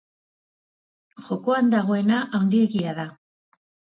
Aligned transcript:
Jokoan 1.25 1.69
dagoena 1.75 2.21
haundiegia 2.39 2.95
da. 3.03 3.07